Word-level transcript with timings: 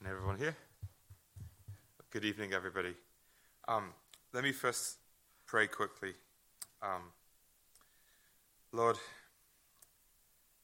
Can 0.00 0.10
everyone 0.10 0.38
hear? 0.38 0.56
Good 2.10 2.24
evening, 2.24 2.54
everybody. 2.54 2.94
Um, 3.68 3.92
let 4.32 4.42
me 4.42 4.50
first 4.50 4.96
pray 5.44 5.66
quickly. 5.66 6.14
Um, 6.80 7.12
Lord, 8.72 8.96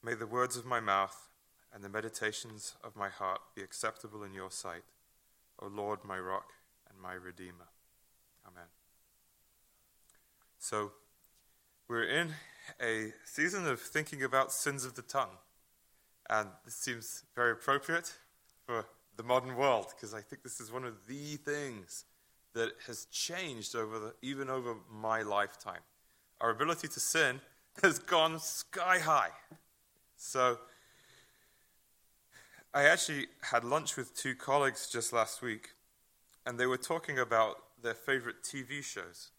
may 0.03 0.14
the 0.14 0.26
words 0.26 0.56
of 0.56 0.64
my 0.64 0.80
mouth 0.80 1.28
and 1.71 1.85
the 1.85 1.90
meditations 1.90 2.76
of 2.83 2.96
my 2.96 3.10
heart 3.10 3.42
be 3.54 3.60
acceptable 3.60 4.22
in 4.22 4.33
your 4.33 4.51
sight, 4.51 4.85
O 5.60 5.66
Lord, 5.66 5.98
my 6.03 6.18
rock 6.18 6.53
and 6.88 6.98
my 6.98 7.12
redeemer. 7.12 7.68
Amen. 8.46 8.68
So, 10.58 10.92
we're 11.88 12.08
in 12.08 12.30
a 12.80 13.12
season 13.26 13.66
of 13.66 13.82
thinking 13.82 14.22
about 14.22 14.50
sins 14.50 14.87
of 14.87 14.94
the 14.94 15.03
tongue, 15.03 15.37
and 16.30 16.48
this 16.64 16.77
seems 16.77 17.25
very 17.34 17.53
appropriate 17.53 18.15
for 18.65 18.87
the 19.16 19.23
modern 19.23 19.56
world 19.56 19.87
because 19.95 20.15
I 20.15 20.20
think 20.20 20.43
this 20.43 20.61
is 20.61 20.70
one 20.70 20.84
of 20.84 21.06
the 21.06 21.37
things 21.37 22.05
that 22.55 22.70
has 22.87 23.06
changed 23.06 23.75
over 23.75 23.98
the, 23.98 24.15
even 24.23 24.48
over 24.48 24.75
my 24.91 25.23
lifetime. 25.23 25.80
Our 26.41 26.51
ability 26.51 26.89
to 26.89 27.01
sin 27.01 27.41
has 27.83 27.98
gone 27.98 28.39
sky 28.41 28.98
high. 28.98 29.30
So 30.16 30.59
I 32.73 32.84
actually 32.84 33.27
had 33.42 33.65
lunch 33.65 33.97
with 33.97 34.15
two 34.15 34.34
colleagues 34.34 34.89
just 34.89 35.12
last 35.12 35.42
week, 35.42 35.70
and 36.45 36.59
they 36.59 36.67
were 36.67 36.77
talking 36.77 37.19
about 37.19 37.56
their 37.83 37.95
favorite 37.95 38.42
TV 38.42 38.83
shows. 38.83 39.30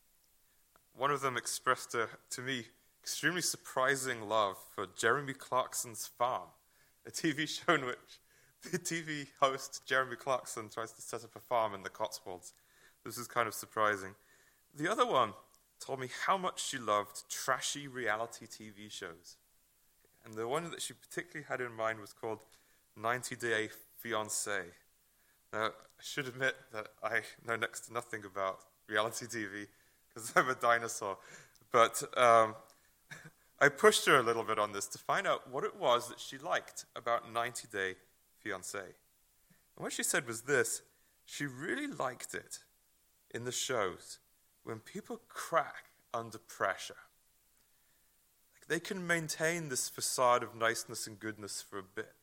One 0.96 1.12
of 1.12 1.22
them 1.22 1.38
expressed 1.38 1.94
a, 1.94 2.10
to 2.32 2.42
me 2.42 2.66
extremely 3.02 3.42
surprising 3.42 4.28
love 4.28 4.58
for 4.76 4.88
Jeremy 4.96 5.34
Clarkson's 5.34 6.08
Farm, 6.08 6.50
a 7.06 7.12
TV 7.12 7.48
show 7.66 7.74
in 7.74 7.86
which 7.86 8.20
TV 8.78 9.28
host 9.40 9.84
Jeremy 9.86 10.16
Clarkson 10.16 10.70
tries 10.70 10.92
to 10.94 11.02
set 11.02 11.24
up 11.24 11.36
a 11.36 11.40
farm 11.40 11.74
in 11.74 11.84
the 11.84 11.90
Cotswolds. 11.90 12.54
This 13.06 13.18
is 13.18 13.28
kind 13.28 13.48
of 13.48 13.54
surprising. 13.54 14.16
The 14.76 14.92
other 14.92 15.06
one 15.06 15.34
told 15.80 16.00
me 16.00 16.10
how 16.26 16.38
much 16.38 16.64
she 16.64 16.78
loved 16.78 17.30
trashy 17.30 17.88
reality 17.88 18.46
TV 18.46 18.92
shows. 18.92 19.38
And 20.26 20.34
the 20.34 20.48
one 20.48 20.70
that 20.72 20.82
she 20.82 20.94
particularly 20.94 21.46
had 21.48 21.62
in 21.62 21.74
mind 21.74 22.00
was 22.00 22.12
called 22.12 22.40
90 23.02 23.36
Day 23.38 23.70
Fiancé. 24.04 24.64
Now, 25.54 25.68
I 25.68 26.04
should 26.04 26.28
admit 26.28 26.56
that 26.74 26.88
I 27.02 27.22
know 27.46 27.56
next 27.56 27.82
to 27.88 27.94
nothing 27.94 28.24
about 28.26 28.60
reality 28.90 29.26
TV 29.26 29.68
because 30.10 30.34
I'm 30.36 30.50
a 30.50 30.56
dinosaur. 30.56 31.18
But 31.72 32.04
um, 32.18 32.56
I 33.62 33.70
pushed 33.70 34.06
her 34.08 34.18
a 34.18 34.24
little 34.24 34.44
bit 34.44 34.60
on 34.60 34.74
this 34.74 34.88
to 34.88 34.98
find 34.98 35.26
out 35.26 35.50
what 35.50 35.64
it 35.64 35.76
was 35.78 36.10
that 36.10 36.20
she 36.20 36.38
liked 36.38 36.86
about 36.96 37.32
90 37.32 37.68
Day 37.72 37.96
fiance. 38.48 38.80
And 38.80 39.84
what 39.84 39.94
she 39.94 40.04
said 40.04 40.26
was 40.26 40.42
this 40.42 40.82
she 41.26 41.46
really 41.46 41.88
liked 41.88 42.34
it 42.34 42.60
in 43.32 43.44
the 43.44 43.52
shows 43.52 44.20
when 44.64 44.80
people 44.80 45.20
crack 45.28 45.92
under 46.14 46.38
pressure. 46.38 46.96
Like 48.56 48.68
they 48.68 48.80
can 48.80 49.06
maintain 49.06 49.68
this 49.68 49.90
facade 49.90 50.42
of 50.42 50.56
niceness 50.56 51.06
and 51.06 51.20
goodness 51.20 51.62
for 51.62 51.78
a 51.80 51.84
bit, 51.84 52.14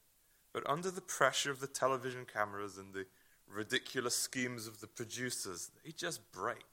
but 0.53 0.69
under 0.69 0.91
the 0.91 1.03
pressure 1.03 1.51
of 1.51 1.61
the 1.61 1.67
television 1.67 2.25
cameras 2.25 2.79
and 2.79 2.95
the 2.95 3.07
ridiculous 3.47 4.17
schemes 4.17 4.67
of 4.67 4.81
the 4.81 4.87
producers, 4.87 5.71
they 5.85 5.91
just 5.91 6.33
break. 6.33 6.65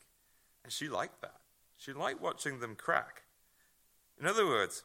And 0.64 0.72
she 0.72 0.88
liked 0.88 1.22
that. 1.22 1.42
She 1.78 1.92
liked 1.92 2.22
watching 2.22 2.60
them 2.60 2.76
crack. 2.76 3.24
In 4.20 4.26
other 4.26 4.46
words, 4.46 4.84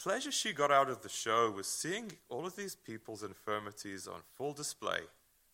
pleasure 0.00 0.32
she 0.32 0.54
got 0.54 0.70
out 0.70 0.88
of 0.88 1.02
the 1.02 1.08
show 1.10 1.50
was 1.50 1.66
seeing 1.66 2.12
all 2.30 2.46
of 2.46 2.56
these 2.56 2.74
people's 2.74 3.22
infirmities 3.22 4.08
on 4.08 4.20
full 4.34 4.54
display, 4.54 5.00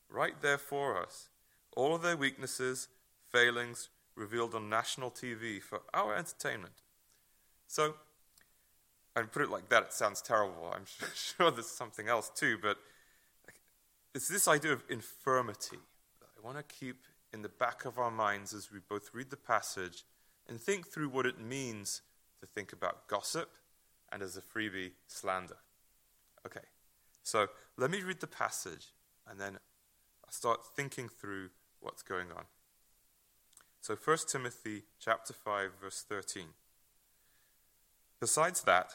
right 0.08 0.40
there 0.40 0.56
for 0.56 1.02
us. 1.02 1.28
All 1.76 1.96
of 1.96 2.02
their 2.02 2.16
weaknesses, 2.16 2.86
failings, 3.32 3.88
revealed 4.14 4.54
on 4.54 4.70
national 4.70 5.10
TV 5.10 5.60
for 5.60 5.80
our 5.92 6.14
entertainment. 6.14 6.74
So, 7.66 7.96
and 9.16 9.32
put 9.32 9.42
it 9.42 9.50
like 9.50 9.68
that, 9.68 9.82
it 9.82 9.92
sounds 9.92 10.22
terrible. 10.22 10.72
I'm 10.72 10.84
sure 11.14 11.50
there's 11.50 11.66
something 11.66 12.08
else 12.08 12.30
too, 12.32 12.56
but 12.62 12.78
it's 14.14 14.28
this 14.28 14.46
idea 14.46 14.72
of 14.72 14.84
infirmity 14.88 15.78
that 16.20 16.28
I 16.38 16.46
want 16.46 16.56
to 16.56 16.74
keep 16.74 17.02
in 17.32 17.42
the 17.42 17.48
back 17.48 17.84
of 17.84 17.98
our 17.98 18.12
minds 18.12 18.54
as 18.54 18.70
we 18.70 18.78
both 18.88 19.10
read 19.12 19.30
the 19.30 19.36
passage 19.36 20.04
and 20.48 20.60
think 20.60 20.86
through 20.86 21.08
what 21.08 21.26
it 21.26 21.40
means 21.40 22.02
to 22.40 22.46
think 22.46 22.72
about 22.72 23.08
gossip 23.08 23.50
and 24.16 24.22
as 24.22 24.38
a 24.38 24.40
freebie, 24.40 24.92
slander. 25.08 25.58
Okay, 26.46 26.64
so 27.22 27.48
let 27.76 27.90
me 27.90 28.00
read 28.00 28.20
the 28.20 28.26
passage 28.26 28.86
and 29.28 29.38
then 29.38 29.58
I'll 30.24 30.32
start 30.32 30.60
thinking 30.74 31.10
through 31.10 31.50
what's 31.80 32.00
going 32.00 32.28
on. 32.34 32.44
So 33.82 33.94
1 33.94 34.16
Timothy 34.26 34.84
chapter 34.98 35.34
5 35.34 35.72
verse 35.82 36.02
13. 36.08 36.46
Besides 38.18 38.62
that, 38.62 38.92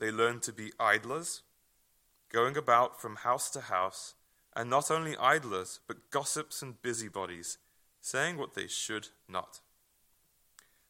they 0.00 0.10
learned 0.10 0.42
to 0.42 0.52
be 0.52 0.72
idlers, 0.80 1.42
going 2.32 2.56
about 2.56 3.00
from 3.00 3.14
house 3.14 3.48
to 3.50 3.60
house, 3.60 4.14
and 4.56 4.68
not 4.68 4.90
only 4.90 5.16
idlers, 5.18 5.78
but 5.86 6.10
gossips 6.10 6.62
and 6.62 6.82
busybodies, 6.82 7.58
saying 8.00 8.38
what 8.38 8.54
they 8.54 8.66
should 8.66 9.10
not. 9.28 9.60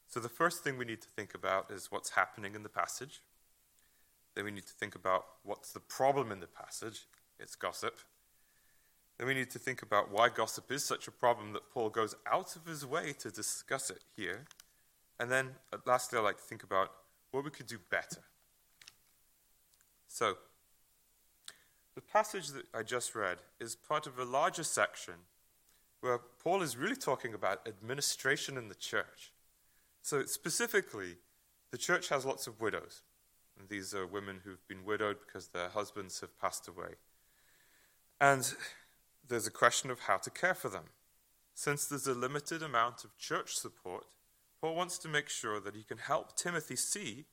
So 0.08 0.20
the 0.20 0.30
first 0.30 0.64
thing 0.64 0.78
we 0.78 0.86
need 0.86 1.02
to 1.02 1.08
think 1.08 1.34
about 1.34 1.70
is 1.70 1.92
what's 1.92 2.10
happening 2.12 2.54
in 2.54 2.62
the 2.62 2.70
passage. 2.70 3.20
Then 4.34 4.44
we 4.44 4.50
need 4.50 4.66
to 4.66 4.72
think 4.72 4.94
about 4.94 5.25
what's 5.43 5.72
the 5.72 5.81
problem 5.81 6.32
in 6.32 6.41
the 6.41 6.47
passage. 6.47 7.06
It's 7.38 7.54
gossip. 7.54 7.98
Then 9.19 9.28
we 9.28 9.34
need 9.34 9.50
to 9.50 9.59
think 9.59 9.82
about 9.82 10.10
why 10.10 10.28
gossip 10.28 10.72
is 10.72 10.84
such 10.84 11.06
a 11.06 11.12
problem 11.12 11.53
that 11.53 11.70
Paul 11.70 11.91
goes 11.91 12.15
out 12.31 12.56
of 12.56 12.66
his 12.66 12.87
way 12.87 13.12
to 13.21 13.31
discuss 13.31 13.91
it 13.91 14.04
here. 14.16 14.47
And 15.21 15.31
then 15.31 15.50
uh, 15.72 15.78
lastly, 15.87 16.19
I'd 16.19 16.22
like 16.22 16.38
to 16.38 16.42
think 16.42 16.62
about 16.62 16.91
what 17.31 17.44
we 17.44 17.50
could 17.50 17.66
do 17.66 17.78
better. 17.91 18.22
So, 20.09 20.37
the 21.94 22.00
passage 22.00 22.48
that 22.48 22.65
I 22.75 22.82
just 22.82 23.15
read 23.15 23.38
is 23.60 23.75
part 23.75 24.06
of 24.06 24.19
a 24.19 24.25
larger 24.25 24.65
section 24.65 25.15
where 26.00 26.19
Paul 26.42 26.62
is 26.62 26.76
really 26.76 26.97
talking 26.97 27.34
about 27.34 27.66
administration 27.66 28.56
in 28.56 28.69
the 28.69 28.75
church. 28.75 29.32
So, 30.03 30.25
specifically, 30.25 31.16
the 31.71 31.78
church 31.78 32.09
has 32.09 32.25
lots 32.26 32.47
of 32.47 32.60
widows. 32.60 33.03
And 33.62 33.68
these 33.68 33.94
are 33.94 34.06
women 34.06 34.40
who've 34.44 34.66
been 34.66 34.84
widowed 34.84 35.18
because 35.24 35.48
their 35.48 35.68
husbands 35.68 36.20
have 36.20 36.36
passed 36.40 36.66
away. 36.66 36.96
And 38.20 38.52
there's 39.28 39.46
a 39.46 39.52
question 39.52 39.88
of 39.88 40.00
how 40.00 40.16
to 40.16 40.30
care 40.30 40.54
for 40.54 40.68
them. 40.68 40.86
Since 41.54 41.86
there's 41.86 42.08
a 42.08 42.14
limited 42.14 42.60
amount 42.60 43.04
of 43.04 43.16
church 43.16 43.54
support, 43.54 44.06
Paul 44.60 44.74
wants 44.74 44.98
to 44.98 45.08
make 45.08 45.28
sure 45.28 45.60
that 45.60 45.76
he 45.76 45.84
can 45.84 45.98
help 45.98 46.36
Timothy 46.36 46.74
see 46.74 47.26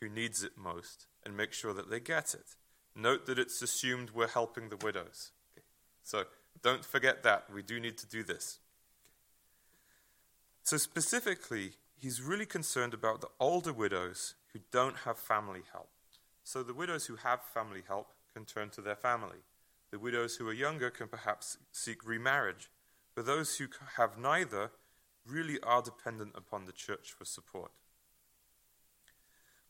who 0.00 0.08
needs 0.08 0.42
it 0.42 0.58
most 0.58 1.06
and 1.24 1.36
make 1.36 1.52
sure 1.52 1.72
that 1.72 1.88
they 1.88 2.00
get 2.00 2.34
it. 2.34 2.56
Note 2.96 3.26
that 3.26 3.38
it's 3.38 3.62
assumed 3.62 4.10
we're 4.10 4.26
helping 4.26 4.70
the 4.70 4.76
widows. 4.76 5.30
Okay. 5.52 5.64
So 6.02 6.24
don't 6.64 6.84
forget 6.84 7.22
that. 7.22 7.44
We 7.54 7.62
do 7.62 7.78
need 7.78 7.96
to 7.98 8.08
do 8.08 8.24
this. 8.24 8.58
So, 10.64 10.78
specifically, 10.78 11.74
he's 11.96 12.20
really 12.20 12.46
concerned 12.46 12.92
about 12.92 13.20
the 13.20 13.30
older 13.38 13.72
widows 13.72 14.34
who 14.52 14.60
don't 14.70 14.98
have 14.98 15.18
family 15.18 15.62
help. 15.72 15.88
So 16.42 16.62
the 16.62 16.74
widows 16.74 17.06
who 17.06 17.16
have 17.16 17.42
family 17.42 17.82
help 17.86 18.08
can 18.32 18.44
turn 18.44 18.70
to 18.70 18.80
their 18.80 18.96
family. 18.96 19.38
The 19.90 19.98
widows 19.98 20.36
who 20.36 20.48
are 20.48 20.52
younger 20.52 20.90
can 20.90 21.08
perhaps 21.08 21.58
seek 21.72 22.06
remarriage. 22.06 22.70
But 23.14 23.26
those 23.26 23.56
who 23.56 23.66
have 23.96 24.18
neither 24.18 24.70
really 25.26 25.60
are 25.60 25.82
dependent 25.82 26.32
upon 26.34 26.64
the 26.64 26.72
church 26.72 27.12
for 27.12 27.24
support. 27.24 27.72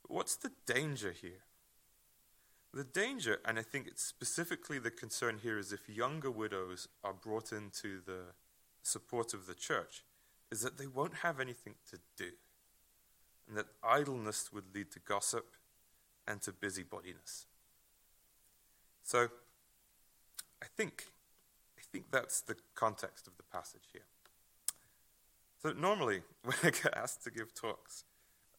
But 0.03 0.13
what's 0.13 0.37
the 0.37 0.53
danger 0.67 1.13
here? 1.13 1.45
The 2.73 2.85
danger, 2.85 3.41
and 3.45 3.59
I 3.59 3.63
think 3.63 3.89
it's 3.89 4.05
specifically 4.05 4.79
the 4.79 4.91
concern 4.91 5.39
here, 5.43 5.59
is 5.59 5.73
if 5.73 5.89
younger 5.89 6.31
widows 6.31 6.87
are 7.03 7.13
brought 7.13 7.53
into 7.53 8.01
the 8.05 8.35
support 8.83 9.35
of 9.35 9.47
the 9.47 9.55
church, 9.55 10.05
is 10.53 10.63
that 10.63 10.79
they 10.79 10.87
won't 10.87 11.17
have 11.17 11.41
anything 11.41 11.75
to 11.91 11.99
do 12.17 12.31
and 13.51 13.59
that 13.59 13.67
idleness 13.83 14.53
would 14.53 14.73
lead 14.73 14.93
to 14.93 15.01
gossip 15.01 15.57
and 16.27 16.41
to 16.43 16.53
busybodiness. 16.53 17.47
So, 19.03 19.27
I 20.63 20.67
think, 20.77 21.07
I 21.77 21.83
think 21.91 22.13
that's 22.13 22.41
the 22.41 22.55
context 22.77 23.27
of 23.27 23.37
the 23.37 23.43
passage 23.43 23.89
here. 23.93 24.05
So, 25.61 25.73
normally, 25.73 26.23
when 26.45 26.57
I 26.63 26.71
get 26.71 26.97
asked 26.97 27.25
to 27.25 27.31
give 27.31 27.53
talks 27.55 28.05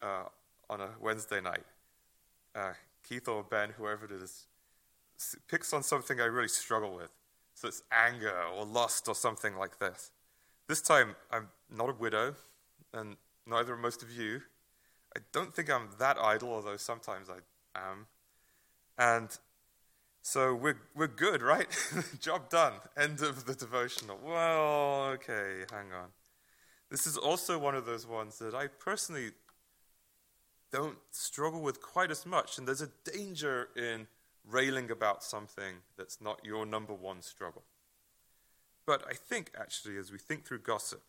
uh, 0.02 0.24
on 0.68 0.82
a 0.82 0.90
Wednesday 1.00 1.40
night, 1.40 1.64
uh, 2.54 2.74
Keith 3.02 3.26
or 3.28 3.42
Ben, 3.42 3.70
whoever 3.78 4.04
it 4.04 4.12
is, 4.12 4.46
picks 5.48 5.72
on 5.72 5.82
something 5.82 6.20
I 6.20 6.26
really 6.26 6.48
struggle 6.48 6.94
with. 6.94 7.08
So 7.54 7.68
it's 7.68 7.82
anger 7.92 8.34
or 8.54 8.64
lust 8.64 9.08
or 9.08 9.14
something 9.14 9.56
like 9.56 9.78
this. 9.78 10.10
This 10.68 10.80
time, 10.80 11.14
I'm 11.30 11.48
not 11.74 11.90
a 11.90 11.92
widow, 11.92 12.34
and 12.92 13.16
neither 13.46 13.74
are 13.74 13.78
most 13.78 14.02
of 14.02 14.10
you. 14.10 14.42
I 15.16 15.20
don't 15.32 15.54
think 15.54 15.70
I'm 15.70 15.88
that 15.98 16.18
idle, 16.18 16.50
although 16.50 16.76
sometimes 16.76 17.28
I 17.28 17.78
am. 17.78 18.06
And 18.98 19.28
So 20.22 20.54
we're, 20.54 20.78
we're 20.94 21.08
good, 21.08 21.42
right? 21.42 21.66
Job 22.20 22.48
done. 22.48 22.74
End 22.96 23.22
of 23.22 23.44
the 23.44 23.54
devotional. 23.54 24.18
Well, 24.24 25.06
okay, 25.14 25.64
hang 25.70 25.92
on. 25.92 26.10
This 26.90 27.06
is 27.06 27.16
also 27.16 27.58
one 27.58 27.74
of 27.74 27.86
those 27.86 28.06
ones 28.06 28.38
that 28.38 28.54
I 28.54 28.68
personally 28.68 29.32
don't 30.70 30.98
struggle 31.10 31.60
with 31.60 31.82
quite 31.82 32.10
as 32.10 32.24
much. 32.24 32.56
And 32.56 32.68
there's 32.68 32.82
a 32.82 32.90
danger 33.04 33.68
in 33.76 34.06
railing 34.48 34.90
about 34.90 35.24
something 35.24 35.76
that's 35.96 36.20
not 36.20 36.40
your 36.44 36.66
number 36.66 36.94
one 36.94 37.20
struggle. 37.20 37.64
But 38.86 39.04
I 39.08 39.14
think, 39.14 39.50
actually, 39.58 39.96
as 39.96 40.12
we 40.12 40.18
think 40.18 40.44
through 40.44 40.60
gossip, 40.60 41.02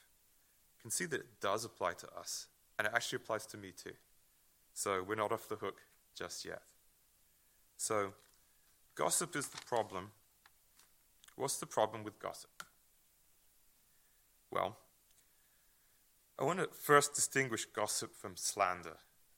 you 0.78 0.82
can 0.82 0.92
see 0.92 1.06
that 1.06 1.20
it 1.20 1.40
does 1.40 1.66
apply 1.66 1.94
to 1.94 2.08
us. 2.18 2.48
And 2.78 2.88
it 2.88 2.94
actually 2.96 3.18
applies 3.18 3.46
to 3.48 3.58
me 3.58 3.72
too. 3.72 3.94
So 4.74 5.04
we're 5.08 5.16
not 5.16 5.32
off 5.32 5.48
the 5.48 5.56
hook 5.56 5.82
just 6.16 6.46
yet. 6.46 6.62
So, 7.78 8.14
gossip 8.96 9.36
is 9.36 9.48
the 9.48 9.62
problem. 9.66 10.12
What's 11.36 11.58
the 11.58 11.66
problem 11.66 12.04
with 12.04 12.20
gossip? 12.20 12.64
Well, 14.52 14.78
I 16.40 16.44
want 16.44 16.60
to 16.60 16.68
first 16.72 17.14
distinguish 17.14 17.66
gossip 17.66 18.16
from 18.16 18.36
slander. 18.36 18.98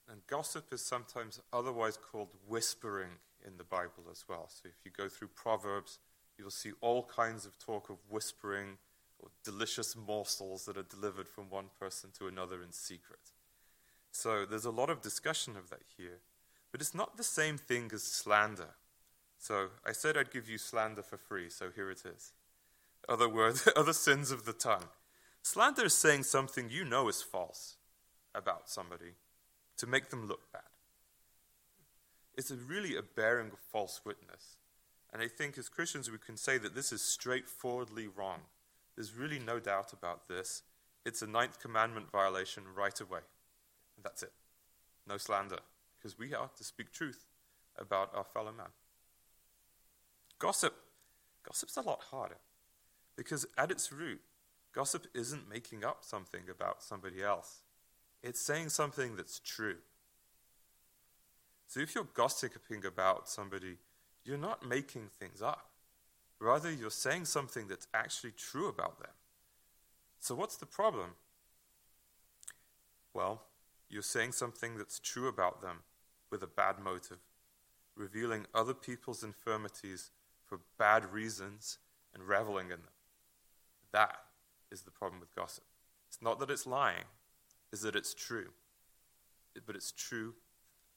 And 0.10 0.26
gossip 0.28 0.72
is 0.72 0.86
sometimes 0.86 1.42
otherwise 1.52 1.98
called 1.98 2.30
whispering 2.48 3.10
in 3.46 3.58
the 3.58 3.64
Bible 3.64 4.06
as 4.12 4.26
well. 4.28 4.50
So 4.50 4.68
if 4.68 4.86
you 4.86 4.92
go 4.96 5.10
through 5.10 5.30
Proverbs, 5.30 6.00
you'll 6.38 6.52
see 6.52 6.72
all 6.82 7.04
kinds 7.04 7.46
of 7.46 7.58
talk 7.58 7.90
of 7.90 7.98
whispering 8.10 8.78
delicious 9.44 9.96
morsels 9.96 10.66
that 10.66 10.78
are 10.78 10.84
delivered 10.84 11.28
from 11.28 11.50
one 11.50 11.70
person 11.80 12.10
to 12.18 12.28
another 12.28 12.62
in 12.62 12.72
secret. 12.72 13.32
So 14.12 14.46
there's 14.46 14.66
a 14.66 14.72
lot 14.72 14.90
of 14.90 15.02
discussion 15.02 15.58
of 15.58 15.70
that 15.70 15.82
here. 15.98 16.20
But 16.72 16.82
it's 16.82 16.96
not 16.96 17.18
the 17.18 17.24
same 17.24 17.58
thing 17.58 17.90
as 17.94 18.04
slander. 18.04 18.76
So 19.38 19.68
I 19.86 19.92
said 19.92 20.18
I'd 20.18 20.32
give 20.32 20.50
you 20.50 20.58
slander 20.58 21.04
for 21.04 21.18
free, 21.18 21.50
so 21.50 21.70
here 21.74 21.90
it 21.90 22.04
is. 22.06 22.34
Other 23.08 23.30
words, 23.30 23.68
other 23.76 23.94
sins 23.94 24.32
of 24.32 24.46
the 24.46 24.54
tongue. 24.54 24.90
Slander 25.42 25.86
is 25.86 25.94
saying 25.94 26.24
something 26.24 26.70
you 26.70 26.84
know 26.84 27.08
is 27.08 27.22
false 27.22 27.76
about 28.34 28.70
somebody 28.70 29.14
to 29.78 29.88
make 29.88 30.10
them 30.10 30.28
look 30.28 30.52
bad. 30.52 30.64
It's 32.36 32.52
a 32.52 32.56
really 32.56 32.96
a 32.96 33.02
bearing 33.02 33.52
of 33.52 33.60
false 33.60 34.02
witness. 34.04 34.58
And 35.14 35.22
I 35.22 35.28
think 35.28 35.58
as 35.58 35.70
Christians 35.70 36.12
we 36.12 36.18
can 36.18 36.36
say 36.36 36.58
that 36.58 36.76
this 36.76 36.92
is 36.92 37.02
straightforwardly 37.02 38.08
wrong. 38.08 38.40
There's 38.96 39.16
really 39.16 39.40
no 39.40 39.60
doubt 39.60 39.94
about 39.94 40.28
this. 40.28 40.64
It's 41.06 41.22
a 41.22 41.28
ninth 41.28 41.60
commandment 41.60 42.12
violation 42.12 42.64
right 42.76 43.00
away. 43.00 43.20
And 43.96 44.04
that's 44.04 44.24
it. 44.24 44.34
No 45.08 45.18
slander, 45.18 45.60
because 45.98 46.18
we 46.18 46.34
are 46.34 46.50
to 46.58 46.64
speak 46.64 46.92
truth 46.92 47.26
about 47.78 48.16
our 48.16 48.24
fellow 48.24 48.52
man. 48.52 48.70
Gossip, 50.40 50.74
gossip's 51.46 51.78
a 51.78 51.82
lot 51.82 52.02
harder, 52.12 52.38
because 53.16 53.46
at 53.58 53.72
its 53.72 53.92
root, 53.92 54.22
Gossip 54.76 55.08
isn't 55.14 55.50
making 55.50 55.86
up 55.86 56.00
something 56.04 56.50
about 56.52 56.84
somebody 56.84 57.24
else, 57.24 57.62
it's 58.22 58.42
saying 58.42 58.70
something 58.70 59.16
that's 59.16 59.40
true. 59.40 59.78
So 61.68 61.80
if 61.80 61.96
you're 61.96 62.08
gossiping 62.14 62.86
about 62.86 63.30
somebody, 63.30 63.78
you're 64.26 64.38
not 64.38 64.68
making 64.68 65.08
things 65.18 65.42
up. 65.42 65.70
Rather, 66.40 66.72
you're 66.72 66.90
saying 66.90 67.26
something 67.26 67.68
that's 67.68 67.88
actually 67.94 68.32
true 68.32 68.68
about 68.68 69.00
them. 69.00 69.12
So 70.20 70.36
what's 70.36 70.58
the 70.58 70.66
problem? 70.66 71.12
Well, 73.14 73.44
you're 73.90 74.02
saying 74.02 74.34
something 74.34 74.78
that's 74.78 75.00
true 75.00 75.28
about 75.28 75.62
them 75.62 75.84
with 76.30 76.44
a 76.44 76.48
bad 76.48 76.80
motive, 76.80 77.20
revealing 77.96 78.46
other 78.54 78.74
people's 78.74 79.24
infirmities 79.24 80.12
for 80.46 80.60
bad 80.78 81.14
reasons 81.14 81.78
and 82.14 82.24
reveling 82.24 82.66
in 82.66 82.82
them. 82.82 82.96
That 83.92 84.18
is 84.72 84.82
the 84.82 84.92
problem 84.92 85.20
with 85.20 85.34
gossip. 85.36 85.64
It's 86.08 86.22
not 86.22 86.40
that 86.40 86.50
it's 86.50 86.68
lying, 86.68 87.06
is 87.72 87.82
that 87.82 87.96
it's 87.96 88.14
true. 88.14 88.50
But 89.66 89.76
it's 89.76 89.92
true 89.92 90.34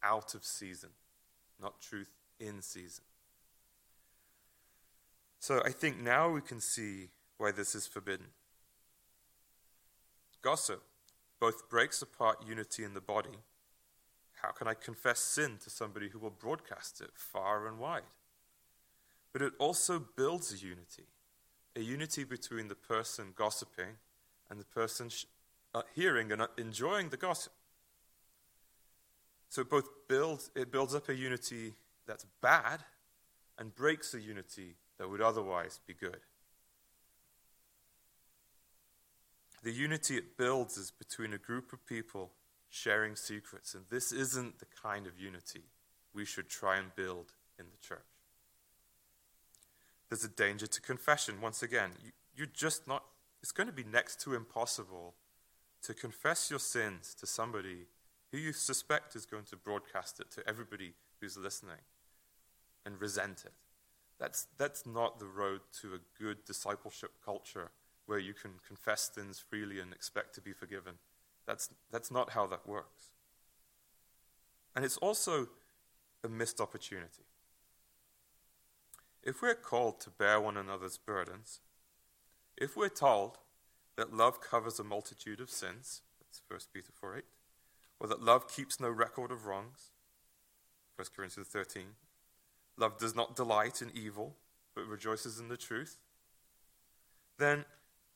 out 0.02 0.34
of 0.34 0.44
season, 0.44 0.90
not 1.60 1.80
truth 1.80 2.10
in 2.40 2.62
season. 2.62 3.04
So 5.38 5.62
I 5.64 5.70
think 5.70 5.98
now 5.98 6.28
we 6.30 6.40
can 6.40 6.60
see 6.60 7.08
why 7.36 7.52
this 7.52 7.74
is 7.74 7.86
forbidden. 7.86 8.26
Gossip 10.42 10.82
both 11.40 11.68
breaks 11.68 12.02
apart 12.02 12.44
unity 12.46 12.84
in 12.84 12.94
the 12.94 13.00
body. 13.00 13.38
How 14.42 14.50
can 14.50 14.68
I 14.68 14.74
confess 14.74 15.20
sin 15.20 15.58
to 15.62 15.70
somebody 15.70 16.08
who 16.08 16.18
will 16.18 16.30
broadcast 16.30 17.00
it 17.00 17.10
far 17.14 17.66
and 17.66 17.78
wide? 17.78 18.02
But 19.32 19.42
it 19.42 19.52
also 19.58 19.98
builds 20.16 20.52
a 20.52 20.56
unity 20.56 21.04
a 21.76 21.80
unity 21.80 22.24
between 22.24 22.66
the 22.68 22.74
person 22.74 23.32
gossiping 23.36 23.98
and 24.50 24.58
the 24.58 24.64
person 24.64 25.08
sh- 25.08 25.26
uh, 25.74 25.82
hearing 25.94 26.32
and 26.32 26.42
uh, 26.42 26.48
enjoying 26.56 27.10
the 27.10 27.16
gossip. 27.16 27.52
So 29.48 29.62
it 29.62 29.70
both 29.70 29.88
builds 30.08 30.50
it 30.54 30.72
builds 30.72 30.94
up 30.94 31.08
a 31.08 31.14
unity 31.14 31.74
that's 32.06 32.26
bad 32.40 32.80
and 33.58 33.74
breaks 33.74 34.12
a 34.14 34.20
unity 34.20 34.74
that 34.98 35.10
would 35.10 35.20
otherwise 35.20 35.80
be 35.86 35.94
good. 35.94 36.20
The 39.62 39.72
unity 39.72 40.16
it 40.16 40.36
builds 40.36 40.76
is 40.76 40.90
between 40.90 41.32
a 41.32 41.38
group 41.38 41.72
of 41.72 41.84
people 41.86 42.30
sharing 42.68 43.16
secrets, 43.16 43.74
and 43.74 43.84
this 43.90 44.12
isn't 44.12 44.58
the 44.58 44.66
kind 44.82 45.06
of 45.06 45.18
unity 45.18 45.64
we 46.14 46.24
should 46.24 46.48
try 46.48 46.76
and 46.76 46.94
build 46.94 47.32
in 47.58 47.66
the 47.66 47.86
church. 47.86 48.00
There's 50.08 50.24
a 50.24 50.28
danger 50.28 50.66
to 50.66 50.80
confession. 50.80 51.40
Once 51.40 51.62
again, 51.62 51.90
you, 52.02 52.12
you're 52.34 52.46
just 52.46 52.86
not, 52.86 53.04
it's 53.42 53.52
going 53.52 53.66
to 53.66 53.72
be 53.72 53.84
next 53.84 54.20
to 54.22 54.34
impossible 54.34 55.14
to 55.82 55.94
confess 55.94 56.50
your 56.50 56.58
sins 56.58 57.14
to 57.14 57.26
somebody 57.26 57.86
who 58.32 58.38
you 58.38 58.52
suspect 58.52 59.16
is 59.16 59.26
going 59.26 59.44
to 59.44 59.56
broadcast 59.56 60.20
it 60.20 60.30
to 60.32 60.48
everybody 60.48 60.94
who's 61.20 61.36
listening 61.36 61.82
and 62.84 63.00
resent 63.00 63.44
it. 63.44 63.52
That's, 64.18 64.46
that's 64.56 64.84
not 64.84 65.18
the 65.18 65.26
road 65.26 65.60
to 65.80 65.94
a 65.94 66.22
good 66.22 66.44
discipleship 66.44 67.12
culture 67.24 67.70
where 68.06 68.18
you 68.18 68.34
can 68.34 68.52
confess 68.66 69.10
sins 69.14 69.38
freely 69.38 69.78
and 69.78 69.92
expect 69.92 70.34
to 70.34 70.40
be 70.40 70.52
forgiven. 70.52 70.94
That's, 71.46 71.70
that's 71.90 72.10
not 72.10 72.30
how 72.30 72.46
that 72.48 72.66
works. 72.66 73.10
And 74.74 74.84
it's 74.84 74.96
also 74.96 75.48
a 76.24 76.28
missed 76.28 76.60
opportunity. 76.60 77.24
If 79.22 79.42
we're 79.42 79.54
called 79.54 80.00
to 80.00 80.10
bear 80.10 80.40
one 80.40 80.56
another's 80.56 80.98
burdens, 80.98 81.60
if 82.56 82.76
we're 82.76 82.88
told 82.88 83.38
that 83.96 84.14
love 84.14 84.40
covers 84.40 84.78
a 84.78 84.84
multitude 84.84 85.40
of 85.40 85.50
sins, 85.50 86.02
that's 86.20 86.42
1 86.48 86.60
Peter 86.72 86.92
4 86.92 87.18
8, 87.18 87.24
or 88.00 88.08
that 88.08 88.22
love 88.22 88.48
keeps 88.48 88.80
no 88.80 88.88
record 88.88 89.30
of 89.30 89.44
wrongs, 89.44 89.90
1 90.96 91.06
Corinthians 91.14 91.48
13, 91.48 91.82
love 92.78 92.98
does 92.98 93.14
not 93.14 93.36
delight 93.36 93.82
in 93.82 93.90
evil, 93.94 94.36
but 94.74 94.86
rejoices 94.86 95.38
in 95.38 95.48
the 95.48 95.56
truth, 95.56 95.98
then 97.38 97.64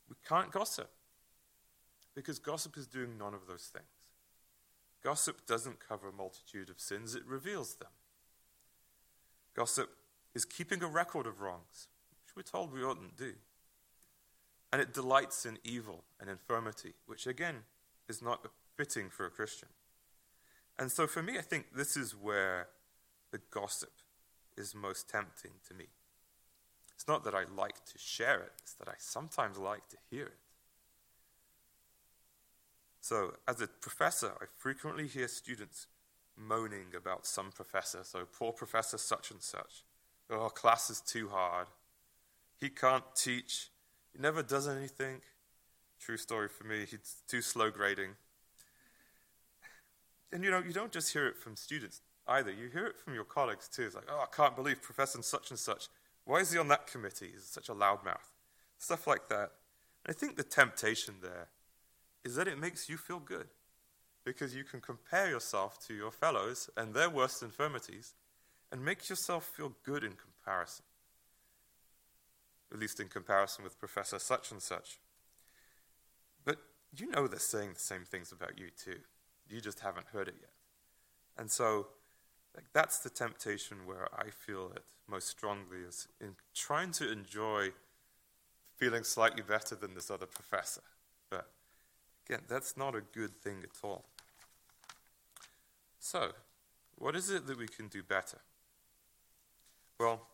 we 0.09 0.17
can't 0.27 0.51
gossip. 0.51 0.91
Because 2.15 2.39
gossip 2.39 2.77
is 2.77 2.87
doing 2.87 3.17
none 3.19 3.35
of 3.35 3.47
those 3.49 3.71
things. 3.73 3.87
Gossip 5.03 5.47
doesn't 5.47 5.87
cover 5.87 6.09
a 6.09 6.13
multitude 6.13 6.71
of 6.71 6.79
sins, 6.79 7.15
it 7.15 7.27
reveals 7.27 7.75
them. 7.77 7.91
Gossip 9.55 9.91
is 10.35 10.45
keeping 10.45 10.83
a 10.83 10.87
record 10.87 11.27
of 11.27 11.41
wrongs, 11.41 11.89
which 12.25 12.37
we're 12.37 12.43
told 12.43 12.73
we 12.73 12.83
oughtn't 12.83 13.17
do. 13.17 13.35
And 14.73 14.81
it 14.81 14.95
delights 14.95 15.45
in 15.45 15.59
evil 15.65 16.05
and 16.21 16.31
infirmity, 16.31 16.95
which 17.07 17.27
again 17.27 17.65
is 18.09 18.23
not 18.23 18.47
fitting 18.77 19.11
for 19.11 19.27
a 19.27 19.31
Christian. 19.31 19.69
And 20.79 20.91
so 20.91 21.07
for 21.07 21.23
me, 21.23 21.37
I 21.37 21.43
think 21.43 21.67
this 21.75 21.97
is 21.97 22.13
where 22.13 22.69
the 23.31 23.41
gossip 23.51 23.93
is 24.57 24.75
most 24.75 25.09
tempting 25.09 25.53
to 25.69 25.75
me. 25.75 25.87
It's 26.95 27.09
not 27.09 27.25
that 27.25 27.35
I 27.35 27.45
like 27.57 27.85
to 27.87 27.99
share 27.99 28.41
it, 28.41 28.53
it's 28.63 28.75
that 28.75 28.89
I 28.89 28.95
sometimes 28.99 29.59
like 29.59 29.89
to 29.89 29.97
hear 30.11 30.27
it. 30.27 30.39
So, 33.01 33.35
as 33.49 33.61
a 33.61 33.67
professor, 33.67 34.33
I 34.41 34.45
frequently 34.59 35.09
hear 35.09 35.27
students 35.27 35.89
moaning 36.37 36.95
about 36.97 37.27
some 37.27 37.51
professor, 37.51 38.01
so 38.05 38.21
poor 38.25 38.53
professor 38.53 38.99
such 38.99 39.33
and 39.33 39.43
such. 39.43 39.83
Oh, 40.31 40.49
class 40.49 40.89
is 40.89 41.01
too 41.01 41.29
hard. 41.29 41.67
He 42.61 42.69
can't 42.69 43.05
teach. 43.17 43.71
He 44.13 44.23
never 44.23 44.43
does 44.43 44.69
anything. 44.69 45.21
True 45.99 46.17
story 46.17 46.49
for 46.49 46.65
me. 46.65 46.87
He's 46.89 47.17
too 47.27 47.43
slow 47.43 47.71
grading. 47.71 48.11
And 50.33 50.45
you 50.45 50.51
know, 50.51 50.63
you 50.65 50.73
don't 50.73 50.93
just 50.93 51.13
hear 51.13 51.27
it 51.27 51.37
from 51.37 51.57
students 51.57 52.01
either. 52.27 52.51
You 52.51 52.69
hear 52.69 52.87
it 52.87 52.99
from 52.99 53.15
your 53.15 53.25
colleagues 53.25 53.69
too. 53.69 53.85
It's 53.85 53.95
like, 53.95 54.09
oh, 54.11 54.21
I 54.23 54.35
can't 54.35 54.57
believe 54.57 54.83
Professor 54.83 55.21
such 55.23 55.51
and 55.51 55.59
such. 55.59 55.89
Why 56.25 56.39
is 56.39 56.53
he 56.53 56.59
on 56.59 56.69
that 56.69 56.87
committee? 56.87 57.31
He's 57.33 57.45
such 57.45 57.69
a 57.69 57.75
loudmouth. 57.75 58.31
Stuff 58.79 59.07
like 59.07 59.29
that. 59.29 59.53
And 60.05 60.11
I 60.11 60.13
think 60.13 60.37
the 60.37 60.45
temptation 60.45 61.15
there 61.23 61.49
is 62.25 62.37
that 62.37 62.49
it 62.49 62.59
makes 62.59 62.89
you 62.89 62.97
feel 62.97 63.19
good 63.19 63.49
because 64.25 64.55
you 64.55 64.65
can 64.65 64.81
compare 64.81 65.29
yourself 65.29 65.85
to 65.87 65.95
your 65.95 66.13
fellows 66.13 66.71
and 66.77 66.95
their 66.95 67.11
worst 67.11 67.43
infirmities 67.43 68.15
and 68.71 68.85
make 68.85 69.09
yourself 69.09 69.45
feel 69.45 69.73
good 69.85 70.05
in 70.05 70.13
comparison. 70.13 70.85
At 72.73 72.79
least 72.79 73.01
in 73.01 73.09
comparison 73.09 73.65
with 73.65 73.79
Professor 73.79 74.19
such 74.19 74.51
and 74.51 74.63
such. 74.63 74.99
But 76.45 76.59
you 76.97 77.11
know 77.11 77.27
they're 77.27 77.39
saying 77.39 77.75
the 77.75 77.81
same 77.81 78.05
things 78.05 78.33
about 78.33 78.59
you 78.59 78.69
too. 78.71 79.01
You 79.49 79.61
just 79.61 79.81
haven't 79.81 80.07
heard 80.13 80.29
it 80.29 80.37
yet. 80.41 80.51
And 81.37 81.51
so 81.51 81.89
like 82.55 82.67
that's 82.73 82.99
the 82.99 83.11
temptation 83.11 83.79
where 83.87 84.09
I 84.17 84.31
feel 84.31 84.73
it 84.75 84.85
most 85.09 85.29
strongly 85.29 85.79
is 85.87 86.09
in 86.21 86.37
trying 86.55 86.93
to 86.93 87.11
enjoy 87.11 87.71
feeling 88.77 89.05
slightly 89.05 89.43
better 89.43 89.75
than 89.75 89.95
this 89.95 90.11
other 90.11 90.27
professor. 90.27 90.83
But 91.31 91.49
again, 92.27 92.43
that's 92.49 92.77
not 92.77 92.95
a 92.95 93.01
good 93.01 93.35
thing 93.35 93.59
at 93.63 93.71
all. 93.83 94.05
So, 95.99 96.33
what 96.97 97.15
is 97.17 97.31
it 97.31 97.47
that 97.47 97.59
we 97.59 97.69
can 97.69 97.89
do 97.89 98.03
better? 98.03 98.39
Well, 99.99 100.27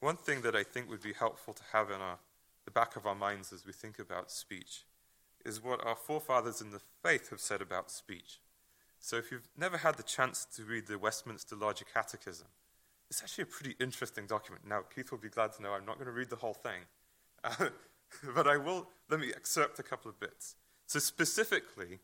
one 0.00 0.16
thing 0.16 0.42
that 0.42 0.54
I 0.54 0.62
think 0.62 0.90
would 0.90 1.02
be 1.02 1.14
helpful 1.14 1.54
to 1.54 1.62
have 1.72 1.90
in 1.90 2.00
our, 2.00 2.18
the 2.66 2.70
back 2.70 2.94
of 2.94 3.06
our 3.06 3.14
minds 3.14 3.52
as 3.52 3.64
we 3.64 3.72
think 3.72 3.98
about 3.98 4.30
speech 4.30 4.84
is 5.44 5.62
what 5.62 5.84
our 5.84 5.96
forefathers 5.96 6.60
in 6.60 6.70
the 6.70 6.80
faith 7.02 7.30
have 7.30 7.40
said 7.40 7.62
about 7.62 7.90
speech. 7.90 8.38
So, 9.04 9.16
if 9.18 9.30
you've 9.30 9.46
never 9.54 9.76
had 9.76 9.98
the 9.98 10.02
chance 10.02 10.46
to 10.56 10.64
read 10.64 10.86
the 10.86 10.98
Westminster 10.98 11.54
Larger 11.54 11.84
Catechism, 11.84 12.46
it's 13.10 13.22
actually 13.22 13.42
a 13.42 13.48
pretty 13.48 13.76
interesting 13.78 14.26
document. 14.26 14.66
Now, 14.66 14.80
Keith 14.80 15.10
will 15.10 15.18
be 15.18 15.28
glad 15.28 15.52
to 15.52 15.62
know 15.62 15.74
I'm 15.74 15.84
not 15.84 15.96
going 15.96 16.06
to 16.06 16.12
read 16.12 16.30
the 16.30 16.36
whole 16.36 16.54
thing, 16.54 16.80
uh, 17.44 17.68
but 18.34 18.48
I 18.48 18.56
will. 18.56 18.88
Let 19.10 19.20
me 19.20 19.28
excerpt 19.28 19.78
a 19.78 19.82
couple 19.82 20.10
of 20.10 20.18
bits. 20.18 20.54
So, 20.86 21.00
specifically, 21.00 21.98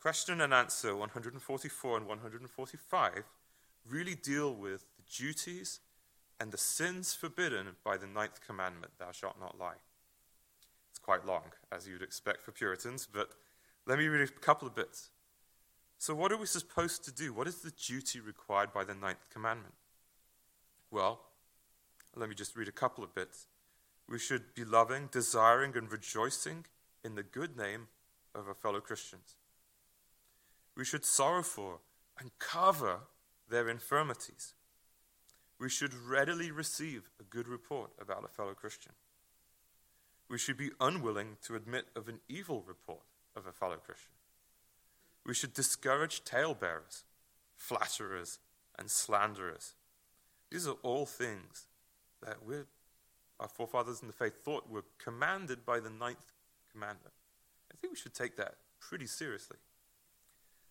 question 0.00 0.40
and 0.40 0.54
answer 0.54 0.96
144 0.96 1.98
and 1.98 2.06
145 2.06 3.24
really 3.86 4.14
deal 4.14 4.54
with 4.54 4.86
the 4.96 5.02
duties 5.02 5.80
and 6.40 6.50
the 6.50 6.56
sins 6.56 7.12
forbidden 7.12 7.76
by 7.84 7.98
the 7.98 8.06
ninth 8.06 8.40
commandment, 8.40 8.92
thou 8.98 9.12
shalt 9.12 9.38
not 9.38 9.58
lie. 9.60 9.82
It's 10.88 10.98
quite 10.98 11.26
long, 11.26 11.52
as 11.70 11.86
you'd 11.86 12.00
expect 12.00 12.40
for 12.40 12.52
Puritans, 12.52 13.06
but 13.06 13.32
let 13.86 13.98
me 13.98 14.06
read 14.06 14.26
a 14.26 14.32
couple 14.32 14.66
of 14.66 14.74
bits. 14.74 15.10
So, 16.00 16.14
what 16.14 16.32
are 16.32 16.38
we 16.38 16.46
supposed 16.46 17.04
to 17.04 17.12
do? 17.12 17.34
What 17.34 17.46
is 17.46 17.56
the 17.56 17.72
duty 17.72 18.20
required 18.20 18.72
by 18.72 18.84
the 18.84 18.94
ninth 18.94 19.28
commandment? 19.30 19.74
Well, 20.90 21.20
let 22.16 22.30
me 22.30 22.34
just 22.34 22.56
read 22.56 22.68
a 22.68 22.72
couple 22.72 23.04
of 23.04 23.14
bits. 23.14 23.48
We 24.08 24.18
should 24.18 24.54
be 24.54 24.64
loving, 24.64 25.10
desiring, 25.12 25.76
and 25.76 25.92
rejoicing 25.92 26.64
in 27.04 27.16
the 27.16 27.22
good 27.22 27.54
name 27.54 27.88
of 28.34 28.48
our 28.48 28.54
fellow 28.54 28.80
Christians. 28.80 29.34
We 30.74 30.86
should 30.86 31.04
sorrow 31.04 31.42
for 31.42 31.80
and 32.18 32.30
cover 32.38 33.00
their 33.50 33.68
infirmities. 33.68 34.54
We 35.58 35.68
should 35.68 35.92
readily 35.92 36.50
receive 36.50 37.10
a 37.20 37.24
good 37.24 37.46
report 37.46 37.90
about 38.00 38.24
a 38.24 38.34
fellow 38.34 38.54
Christian. 38.54 38.92
We 40.30 40.38
should 40.38 40.56
be 40.56 40.70
unwilling 40.80 41.36
to 41.42 41.56
admit 41.56 41.88
of 41.94 42.08
an 42.08 42.20
evil 42.26 42.64
report 42.66 43.02
of 43.36 43.46
a 43.46 43.52
fellow 43.52 43.76
Christian. 43.76 44.14
We 45.30 45.34
should 45.34 45.54
discourage 45.54 46.24
talebearers, 46.24 47.04
flatterers, 47.54 48.40
and 48.76 48.90
slanderers. 48.90 49.74
These 50.50 50.66
are 50.66 50.74
all 50.82 51.06
things 51.06 51.68
that 52.20 52.38
our 53.38 53.46
forefathers 53.46 54.00
in 54.02 54.08
the 54.08 54.12
faith 54.12 54.44
thought 54.44 54.68
were 54.68 54.82
commanded 54.98 55.64
by 55.64 55.78
the 55.78 55.88
ninth 55.88 56.32
commandment. 56.72 57.14
I 57.72 57.76
think 57.76 57.92
we 57.92 57.96
should 57.96 58.12
take 58.12 58.36
that 58.38 58.56
pretty 58.80 59.06
seriously. 59.06 59.58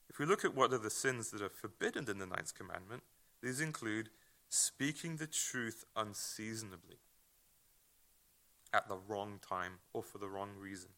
If 0.10 0.20
we 0.20 0.26
look 0.26 0.44
at 0.44 0.58
what 0.58 0.74
are 0.74 0.78
the 0.78 0.90
sins 0.90 1.32
that 1.32 1.42
are 1.42 1.48
forbidden 1.48 2.10
in 2.10 2.18
the 2.18 2.26
ninth 2.26 2.54
commandment, 2.54 3.04
these 3.42 3.62
include 3.62 4.10
speaking 4.50 5.16
the 5.16 5.28
truth 5.28 5.86
unseasonably, 5.96 6.98
at 8.74 8.90
the 8.90 9.00
wrong 9.08 9.40
time, 9.42 9.76
or 9.94 10.04
for 10.04 10.18
the 10.18 10.28
wrong 10.28 10.50
reason, 10.60 10.90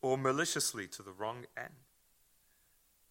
or 0.00 0.16
maliciously 0.16 0.86
to 0.86 1.02
the 1.02 1.10
wrong 1.10 1.46
end 1.56 1.74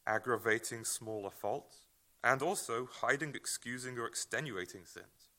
aggravating 0.05 0.83
smaller 0.83 1.31
faults, 1.31 1.77
and 2.23 2.41
also 2.41 2.87
hiding, 3.01 3.35
excusing, 3.35 3.97
or 3.97 4.05
extenuating 4.05 4.85
sins. 4.85 5.29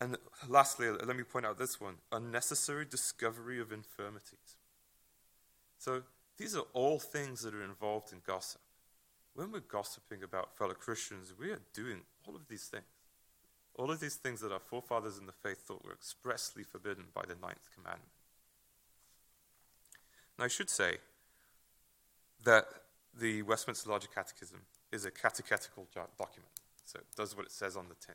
And 0.00 0.16
lastly, 0.48 0.90
let 0.90 1.16
me 1.16 1.24
point 1.24 1.46
out 1.46 1.58
this 1.58 1.80
one 1.80 1.96
unnecessary 2.12 2.84
discovery 2.84 3.60
of 3.60 3.72
infirmities. 3.72 4.56
So 5.78 6.02
these 6.36 6.54
are 6.54 6.64
all 6.72 6.98
things 6.98 7.42
that 7.42 7.54
are 7.54 7.64
involved 7.64 8.12
in 8.12 8.20
gossip. 8.24 8.60
When 9.34 9.50
we're 9.50 9.60
gossiping 9.60 10.22
about 10.22 10.56
fellow 10.56 10.74
Christians, 10.74 11.32
we 11.38 11.50
are 11.50 11.60
doing 11.72 12.02
all 12.26 12.36
of 12.36 12.48
these 12.48 12.64
things. 12.64 12.84
All 13.74 13.90
of 13.90 14.00
these 14.00 14.16
things 14.16 14.40
that 14.40 14.52
our 14.52 14.58
forefathers 14.58 15.18
in 15.18 15.26
the 15.26 15.32
faith 15.32 15.66
thought 15.66 15.84
were 15.84 15.92
expressly 15.92 16.64
forbidden 16.64 17.04
by 17.14 17.22
the 17.22 17.36
ninth 17.40 17.68
commandment. 17.74 18.10
Now, 20.38 20.44
I 20.44 20.48
should 20.48 20.70
say 20.70 20.98
that 22.44 22.66
the 23.18 23.42
Westminster 23.42 23.90
Larger 23.90 24.08
Catechism 24.14 24.60
is 24.92 25.04
a 25.04 25.10
catechetical 25.10 25.86
document. 25.92 26.52
So 26.84 26.98
it 26.98 27.06
does 27.16 27.36
what 27.36 27.46
it 27.46 27.52
says 27.52 27.76
on 27.76 27.88
the 27.88 27.94
tin. 27.94 28.14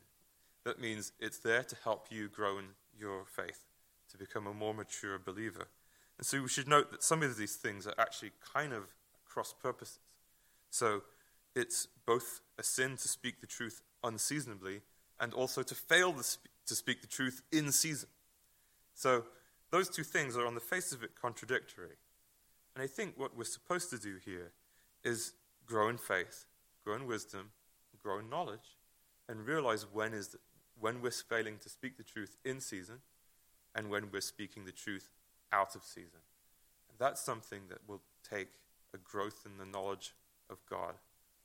That 0.64 0.80
means 0.80 1.12
it's 1.20 1.40
there 1.40 1.64
to 1.64 1.76
help 1.84 2.08
you 2.10 2.30
grow 2.30 2.58
in 2.58 2.66
your 2.98 3.26
faith, 3.26 3.66
to 4.12 4.18
become 4.18 4.48
a 4.48 4.54
more 4.54 4.74
mature 4.74 5.20
believer. 5.20 5.68
And 6.18 6.26
so 6.26 6.42
we 6.42 6.48
should 6.48 6.68
note 6.68 6.92
that 6.92 7.04
some 7.04 7.22
of 7.22 7.38
these 7.38 7.56
things 7.56 7.86
are 7.86 7.96
actually 7.98 8.32
kind 8.54 8.72
of 8.74 8.84
cross 9.26 9.54
purposes. 9.62 10.00
So 10.70 11.04
it's 11.56 11.88
both 12.06 12.42
a 12.58 12.64
sin 12.64 12.98
to 12.98 13.08
speak 13.08 13.42
the 13.42 13.48
truth 13.48 13.82
unseasonably 14.04 14.82
and 15.20 15.34
also 15.34 15.64
to 15.64 15.76
fail 15.76 16.14
to 16.14 16.76
speak 16.76 17.02
the 17.02 17.08
truth 17.08 17.42
in 17.52 17.72
season. 17.72 18.10
So 18.96 19.26
those 19.72 19.90
two 19.90 20.04
things 20.04 20.38
are 20.38 20.46
on 20.46 20.56
the 20.56 20.62
face 20.62 20.92
of 20.92 21.04
it 21.04 21.12
contradictory. 21.20 21.98
And 22.76 22.84
I 22.84 22.88
think 22.88 23.14
what 23.18 23.38
we're 23.38 23.44
supposed 23.44 23.90
to 23.92 23.98
do 23.98 24.18
here 24.24 24.52
is 25.04 25.34
grow 25.66 25.90
in 25.90 25.98
faith, 25.98 26.46
grow 26.84 26.96
in 26.96 27.06
wisdom, 27.06 27.52
grow 28.02 28.20
in 28.20 28.30
knowledge, 28.30 28.78
and 29.30 29.46
realize 29.46 29.86
when 29.92 30.14
is 30.14 30.30
the, 30.30 30.40
when 30.80 31.02
we're 31.02 31.12
failing 31.12 31.58
to 31.60 31.70
speak 31.70 31.98
the 31.98 32.04
truth 32.04 32.36
in 32.44 32.60
season 32.60 33.00
and 33.76 33.90
when 33.90 34.10
we're 34.12 34.22
speaking 34.22 34.66
the 34.66 34.72
truth 34.72 35.10
out 35.52 35.76
of 35.76 35.84
season. 35.84 36.20
And 36.90 37.00
that's 37.00 37.22
something 37.22 37.62
that 37.70 37.80
will 37.88 38.02
take 38.30 38.50
a 38.94 38.98
growth 38.98 39.46
in 39.46 39.58
the 39.58 39.66
knowledge 39.66 40.14
of 40.50 40.58
God 40.70 40.96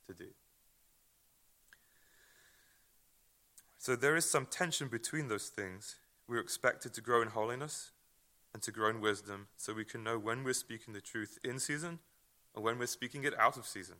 to 0.07 0.13
do. 0.13 0.29
So 3.77 3.95
there 3.95 4.15
is 4.15 4.29
some 4.29 4.45
tension 4.45 4.89
between 4.89 5.29
those 5.29 5.47
things. 5.47 5.95
We're 6.27 6.39
expected 6.39 6.93
to 6.95 7.01
grow 7.01 7.21
in 7.21 7.29
holiness 7.29 7.91
and 8.53 8.61
to 8.63 8.71
grow 8.71 8.89
in 8.89 9.01
wisdom 9.01 9.47
so 9.57 9.73
we 9.73 9.85
can 9.85 10.03
know 10.03 10.17
when 10.17 10.43
we're 10.43 10.53
speaking 10.53 10.93
the 10.93 11.01
truth 11.01 11.37
in 11.43 11.59
season 11.59 11.99
or 12.53 12.63
when 12.63 12.79
we're 12.79 12.87
speaking 12.87 13.23
it 13.23 13.37
out 13.39 13.57
of 13.57 13.65
season, 13.65 13.97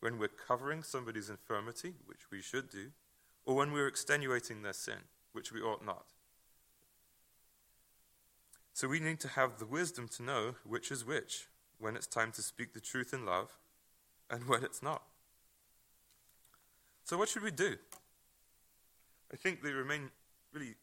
when 0.00 0.18
we're 0.18 0.28
covering 0.28 0.82
somebody's 0.82 1.30
infirmity, 1.30 1.94
which 2.06 2.30
we 2.30 2.42
should 2.42 2.68
do, 2.68 2.90
or 3.46 3.54
when 3.54 3.72
we're 3.72 3.86
extenuating 3.86 4.62
their 4.62 4.72
sin, 4.72 5.08
which 5.32 5.52
we 5.52 5.60
ought 5.60 5.84
not. 5.84 6.06
So 8.72 8.88
we 8.88 8.98
need 8.98 9.20
to 9.20 9.28
have 9.28 9.58
the 9.58 9.66
wisdom 9.66 10.08
to 10.08 10.22
know 10.22 10.56
which 10.64 10.90
is 10.90 11.04
which, 11.04 11.46
when 11.78 11.94
it's 11.94 12.06
time 12.06 12.32
to 12.32 12.42
speak 12.42 12.74
the 12.74 12.80
truth 12.80 13.14
in 13.14 13.24
love, 13.24 13.56
and 14.28 14.44
when 14.48 14.64
it's 14.64 14.82
not. 14.82 15.02
So, 17.04 17.18
what 17.18 17.28
should 17.28 17.42
we 17.42 17.50
do? 17.50 17.76
I 19.32 19.36
think 19.36 19.62
there 19.62 19.74
remain 19.74 20.10
really 20.52 20.74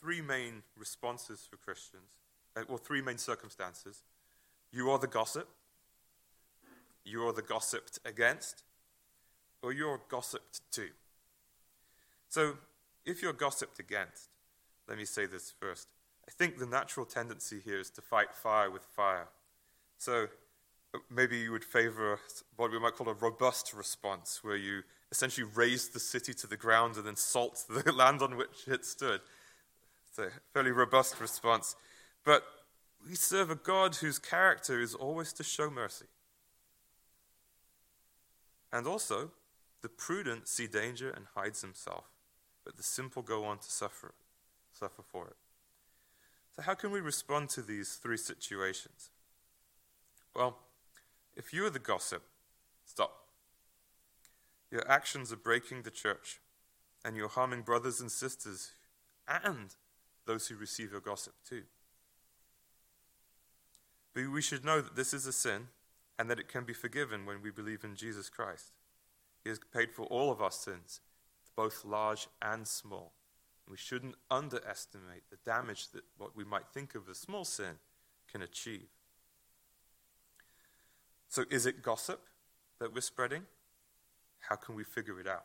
three 0.00 0.20
main 0.20 0.62
responses 0.76 1.46
for 1.48 1.56
Christians, 1.56 2.10
uh, 2.58 2.62
or 2.68 2.78
three 2.78 3.02
main 3.02 3.18
circumstances. 3.18 4.02
You 4.72 4.90
are 4.90 4.98
the 4.98 5.06
gossip, 5.06 5.48
you're 7.04 7.32
the 7.32 7.42
gossiped 7.42 7.98
against, 8.04 8.64
or 9.62 9.72
you're 9.72 10.00
gossiped 10.08 10.60
to. 10.72 10.88
So, 12.28 12.54
if 13.06 13.22
you're 13.22 13.32
gossiped 13.32 13.78
against, 13.78 14.28
let 14.88 14.98
me 14.98 15.04
say 15.04 15.26
this 15.26 15.52
first. 15.58 15.88
I 16.26 16.30
think 16.30 16.58
the 16.58 16.66
natural 16.66 17.06
tendency 17.06 17.60
here 17.64 17.80
is 17.80 17.90
to 17.90 18.02
fight 18.02 18.34
fire 18.34 18.70
with 18.70 18.82
fire. 18.82 19.28
So, 19.96 20.28
maybe 21.10 21.38
you 21.38 21.52
would 21.52 21.64
favor 21.64 22.20
what 22.56 22.70
we 22.70 22.78
might 22.78 22.94
call 22.94 23.08
a 23.08 23.14
robust 23.14 23.72
response, 23.72 24.40
where 24.42 24.56
you 24.56 24.82
essentially 25.10 25.48
raze 25.54 25.88
the 25.88 26.00
city 26.00 26.34
to 26.34 26.46
the 26.46 26.56
ground 26.56 26.96
and 26.96 27.06
then 27.06 27.16
salt 27.16 27.64
the 27.84 27.92
land 27.92 28.20
on 28.20 28.36
which 28.36 28.66
it 28.66 28.84
stood. 28.84 29.20
It's 30.08 30.18
a 30.18 30.28
fairly 30.52 30.70
robust 30.70 31.20
response. 31.20 31.76
But 32.28 32.44
we 33.08 33.14
serve 33.14 33.50
a 33.50 33.54
God 33.54 33.96
whose 33.96 34.18
character 34.18 34.82
is 34.82 34.94
always 34.94 35.32
to 35.32 35.42
show 35.42 35.70
mercy. 35.70 36.04
And 38.70 38.86
also, 38.86 39.30
the 39.80 39.88
prudent 39.88 40.46
see 40.46 40.66
danger 40.66 41.08
and 41.08 41.24
hides 41.34 41.62
himself, 41.62 42.04
but 42.66 42.76
the 42.76 42.82
simple 42.82 43.22
go 43.22 43.46
on 43.46 43.56
to 43.60 43.70
suffer, 43.70 44.12
suffer 44.74 45.00
for 45.00 45.28
it. 45.28 45.36
So, 46.54 46.60
how 46.60 46.74
can 46.74 46.90
we 46.90 47.00
respond 47.00 47.48
to 47.48 47.62
these 47.62 47.94
three 47.94 48.18
situations? 48.18 49.08
Well, 50.36 50.58
if 51.34 51.54
you 51.54 51.64
are 51.64 51.70
the 51.70 51.78
gossip, 51.78 52.24
stop. 52.84 53.24
Your 54.70 54.86
actions 54.86 55.32
are 55.32 55.36
breaking 55.36 55.80
the 55.80 55.90
church, 55.90 56.40
and 57.02 57.16
you're 57.16 57.28
harming 57.28 57.62
brothers 57.62 58.02
and 58.02 58.12
sisters 58.12 58.72
and 59.26 59.74
those 60.26 60.48
who 60.48 60.56
receive 60.56 60.92
your 60.92 61.00
gossip 61.00 61.32
too. 61.48 61.62
But 64.18 64.32
we 64.32 64.42
should 64.42 64.64
know 64.64 64.80
that 64.80 64.96
this 64.96 65.14
is 65.14 65.26
a 65.26 65.32
sin 65.32 65.68
and 66.18 66.28
that 66.28 66.40
it 66.40 66.48
can 66.48 66.64
be 66.64 66.72
forgiven 66.72 67.24
when 67.24 67.40
we 67.40 67.52
believe 67.52 67.84
in 67.84 67.94
Jesus 67.94 68.28
Christ. 68.28 68.72
He 69.44 69.48
has 69.48 69.60
paid 69.72 69.92
for 69.92 70.06
all 70.06 70.32
of 70.32 70.42
our 70.42 70.50
sins, 70.50 71.00
both 71.54 71.84
large 71.84 72.26
and 72.42 72.66
small. 72.66 73.12
We 73.70 73.76
shouldn't 73.76 74.16
underestimate 74.28 75.30
the 75.30 75.36
damage 75.46 75.90
that 75.92 76.02
what 76.16 76.34
we 76.34 76.42
might 76.42 76.66
think 76.74 76.96
of 76.96 77.08
as 77.08 77.18
small 77.18 77.44
sin 77.44 77.78
can 78.28 78.42
achieve. 78.42 78.88
So, 81.28 81.44
is 81.48 81.64
it 81.64 81.80
gossip 81.80 82.20
that 82.80 82.92
we're 82.92 83.02
spreading? 83.02 83.42
How 84.40 84.56
can 84.56 84.74
we 84.74 84.82
figure 84.82 85.20
it 85.20 85.28
out? 85.28 85.44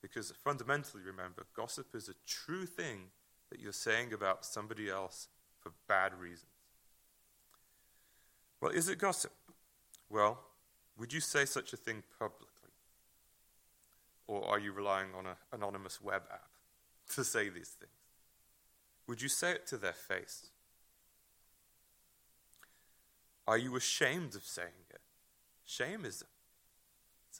Because 0.00 0.32
fundamentally, 0.42 1.02
remember, 1.02 1.44
gossip 1.54 1.94
is 1.94 2.08
a 2.08 2.14
true 2.26 2.64
thing 2.64 3.10
that 3.50 3.60
you're 3.60 3.70
saying 3.70 4.14
about 4.14 4.46
somebody 4.46 4.88
else 4.88 5.28
for 5.60 5.72
bad 5.86 6.14
reasons. 6.14 6.57
Well, 8.60 8.72
is 8.72 8.88
it 8.88 8.98
gossip? 8.98 9.32
Well, 10.10 10.38
would 10.98 11.12
you 11.12 11.20
say 11.20 11.44
such 11.44 11.72
a 11.72 11.76
thing 11.76 12.02
publicly? 12.18 12.48
Or 14.26 14.44
are 14.46 14.58
you 14.58 14.72
relying 14.72 15.14
on 15.16 15.26
an 15.26 15.36
anonymous 15.52 16.00
web 16.02 16.22
app 16.30 16.50
to 17.14 17.24
say 17.24 17.48
these 17.48 17.70
things? 17.70 17.92
Would 19.06 19.22
you 19.22 19.28
say 19.28 19.52
it 19.52 19.66
to 19.68 19.78
their 19.78 19.92
face? 19.92 20.48
Are 23.46 23.56
you 23.56 23.76
ashamed 23.76 24.34
of 24.34 24.44
saying 24.44 24.84
it? 24.90 25.00
Shame 25.64 26.04
is 26.04 26.22
a, 26.22 26.26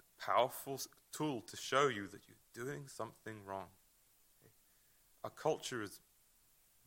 a 0.00 0.24
powerful 0.24 0.80
tool 1.12 1.42
to 1.42 1.56
show 1.56 1.88
you 1.88 2.06
that 2.08 2.22
you're 2.26 2.64
doing 2.64 2.84
something 2.86 3.44
wrong. 3.44 3.66
Our 5.22 5.30
culture 5.30 5.82
is 5.82 6.00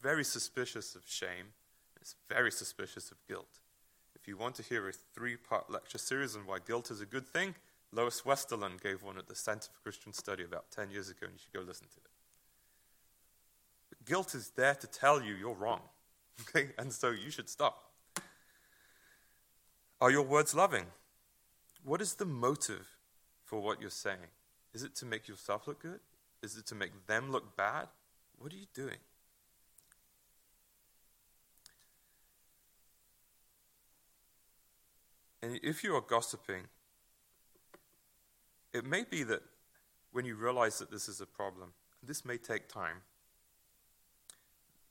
very 0.01 0.23
suspicious 0.23 0.95
of 0.95 1.03
shame, 1.05 1.53
it's 1.99 2.15
very 2.27 2.51
suspicious 2.51 3.11
of 3.11 3.17
guilt. 3.27 3.59
If 4.21 4.27
you 4.27 4.37
want 4.37 4.55
to 4.55 4.63
hear 4.63 4.87
a 4.87 4.91
three 4.91 5.35
part 5.35 5.71
lecture 5.71 5.97
series 5.97 6.35
on 6.35 6.45
why 6.45 6.59
guilt 6.65 6.91
is 6.91 7.01
a 7.01 7.07
good 7.07 7.27
thing, 7.27 7.55
Lois 7.91 8.21
Westerlund 8.21 8.81
gave 8.81 9.01
one 9.01 9.17
at 9.17 9.27
the 9.27 9.35
Center 9.35 9.69
for 9.73 9.81
Christian 9.81 10.13
Study 10.13 10.43
about 10.43 10.69
10 10.71 10.91
years 10.91 11.09
ago, 11.09 11.21
and 11.23 11.33
you 11.33 11.39
should 11.39 11.53
go 11.53 11.65
listen 11.65 11.87
to 11.87 11.97
it. 11.97 12.11
Guilt 14.05 14.35
is 14.35 14.51
there 14.55 14.75
to 14.75 14.87
tell 14.87 15.23
you 15.23 15.33
you're 15.33 15.55
wrong, 15.55 15.81
okay? 16.41 16.69
And 16.77 16.93
so 16.93 17.09
you 17.09 17.31
should 17.31 17.49
stop. 17.49 17.91
Are 19.99 20.11
your 20.11 20.23
words 20.23 20.53
loving? 20.53 20.85
What 21.83 22.01
is 22.01 22.13
the 22.13 22.25
motive 22.25 22.87
for 23.43 23.59
what 23.59 23.81
you're 23.81 23.89
saying? 23.89 24.29
Is 24.73 24.83
it 24.83 24.95
to 24.97 25.05
make 25.05 25.27
yourself 25.27 25.67
look 25.67 25.81
good? 25.81 25.99
Is 26.43 26.57
it 26.57 26.67
to 26.67 26.75
make 26.75 27.07
them 27.07 27.31
look 27.31 27.57
bad? 27.57 27.87
What 28.37 28.53
are 28.53 28.55
you 28.55 28.67
doing? 28.73 28.97
And 35.41 35.59
if 35.63 35.83
you 35.83 35.95
are 35.95 36.01
gossiping, 36.01 36.63
it 38.73 38.85
may 38.85 39.03
be 39.09 39.23
that 39.23 39.41
when 40.11 40.25
you 40.25 40.35
realize 40.35 40.79
that 40.79 40.91
this 40.91 41.07
is 41.07 41.21
a 41.21 41.25
problem, 41.25 41.73
this 42.03 42.23
may 42.25 42.37
take 42.37 42.67
time, 42.67 42.97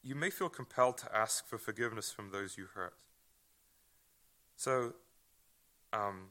you 0.02 0.14
may 0.14 0.30
feel 0.30 0.49
compelled 0.49 0.99
to 0.99 1.14
ask 1.14 1.47
for 1.47 1.59
forgiveness 1.59 2.11
from 2.11 2.30
those 2.30 2.57
you 2.57 2.66
hurt. 2.75 2.95
So, 4.57 4.95
um, 5.92 6.28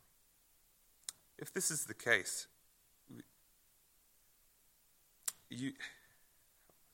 if 1.38 1.54
this 1.54 1.72
is 1.72 1.86
the 1.86 1.94
case, 1.94 2.48
you, 5.50 5.72